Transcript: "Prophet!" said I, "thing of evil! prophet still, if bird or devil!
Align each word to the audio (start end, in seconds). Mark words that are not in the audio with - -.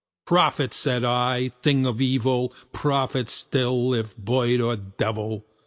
"Prophet!" 0.25 0.73
said 0.73 1.03
I, 1.03 1.49
"thing 1.61 1.85
of 1.85 2.01
evil! 2.01 2.51
prophet 2.73 3.29
still, 3.29 3.93
if 3.93 4.17
bird 4.17 4.59
or 4.59 4.75
devil! 4.75 5.45